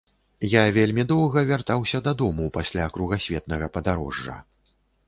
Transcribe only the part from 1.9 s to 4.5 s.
дадому пасля кругасветнага падарожжа.